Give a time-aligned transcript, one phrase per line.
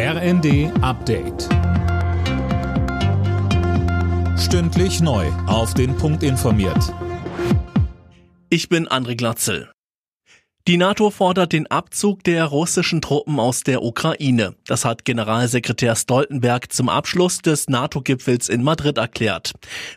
[0.00, 1.48] RND Update.
[4.38, 5.26] Stündlich neu.
[5.48, 6.94] Auf den Punkt informiert.
[8.48, 9.72] Ich bin André Glatzel.
[10.68, 14.54] Die NATO fordert den Abzug der russischen Truppen aus der Ukraine.
[14.68, 19.50] Das hat Generalsekretär Stoltenberg zum Abschluss des NATO-Gipfels in Madrid erklärt.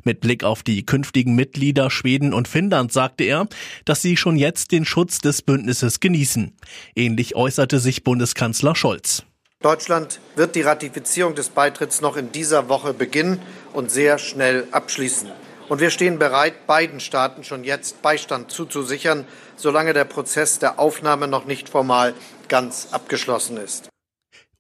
[0.04, 3.48] Mit Blick auf die künftigen Mitglieder Schweden und Finnland sagte er,
[3.86, 6.56] dass sie schon jetzt den Schutz des Bündnisses genießen.
[6.96, 9.26] Ähnlich äußerte sich Bundeskanzler Scholz.
[9.62, 13.40] Deutschland wird die Ratifizierung des Beitritts noch in dieser Woche beginnen
[13.74, 15.30] und sehr schnell abschließen.
[15.70, 21.28] Und wir stehen bereit, beiden Staaten schon jetzt Beistand zuzusichern, solange der Prozess der Aufnahme
[21.28, 22.16] noch nicht formal
[22.48, 23.90] ganz abgeschlossen ist.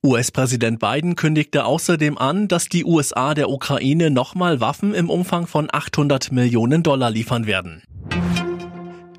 [0.05, 5.67] US-Präsident Biden kündigte außerdem an, dass die USA der Ukraine nochmal Waffen im Umfang von
[5.71, 7.83] 800 Millionen Dollar liefern werden.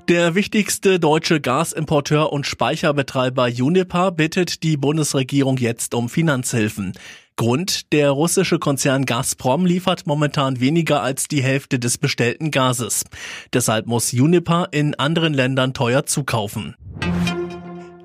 [0.09, 6.93] Der wichtigste deutsche Gasimporteur und Speicherbetreiber Uniper bittet die Bundesregierung jetzt um Finanzhilfen.
[7.37, 13.05] Grund, der russische Konzern Gazprom liefert momentan weniger als die Hälfte des bestellten Gases.
[13.53, 16.75] Deshalb muss Uniper in anderen Ländern teuer zukaufen.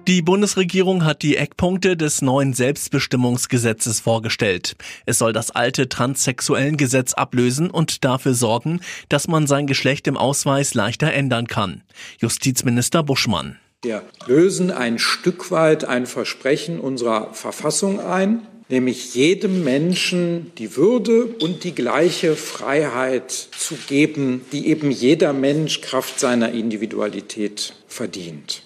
[0.08, 4.78] Die Bundesregierung hat die Eckpunkte des neuen Selbstbestimmungsgesetzes vorgestellt.
[5.06, 10.16] Es soll das alte transsexuellen Gesetz ablösen und dafür sorgen, dass man sein Geschlecht im
[10.16, 11.82] Ausweis leichter ändern kann.
[12.20, 13.58] Justizminister Buschmann.
[13.82, 21.26] Wir lösen ein Stück weit ein Versprechen unserer Verfassung ein, nämlich jedem Menschen die Würde
[21.26, 28.64] und die gleiche Freiheit zu geben, die eben jeder Mensch Kraft seiner Individualität verdient.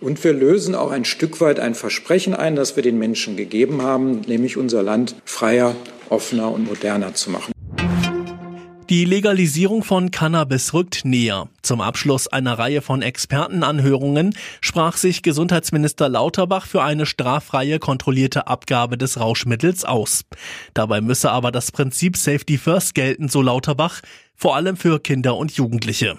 [0.00, 3.82] Und wir lösen auch ein Stück weit ein Versprechen ein, das wir den Menschen gegeben
[3.82, 5.74] haben, nämlich unser Land freier,
[6.08, 7.52] offener und moderner zu machen.
[8.90, 11.48] Die Legalisierung von Cannabis rückt näher.
[11.62, 18.98] Zum Abschluss einer Reihe von Expertenanhörungen sprach sich Gesundheitsminister Lauterbach für eine straffreie kontrollierte Abgabe
[18.98, 20.24] des Rauschmittels aus.
[20.74, 24.02] Dabei müsse aber das Prinzip Safety First gelten, so Lauterbach,
[24.36, 26.18] vor allem für Kinder und Jugendliche.